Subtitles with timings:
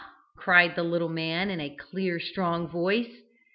[0.35, 3.21] cried the little man in a clear, strong voice.